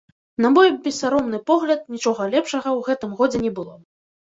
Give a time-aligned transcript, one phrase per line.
[0.45, 3.81] На мой бессаромны погляд, нічога лепшага ў гэтым годзе не было.